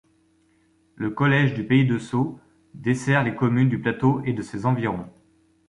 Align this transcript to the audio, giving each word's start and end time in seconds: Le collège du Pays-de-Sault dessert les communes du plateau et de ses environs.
Le 0.95 1.11
collège 1.11 1.53
du 1.53 1.63
Pays-de-Sault 1.63 2.39
dessert 2.73 3.21
les 3.23 3.35
communes 3.35 3.69
du 3.69 3.79
plateau 3.79 4.19
et 4.25 4.33
de 4.33 4.41
ses 4.41 4.65
environs. 4.65 5.05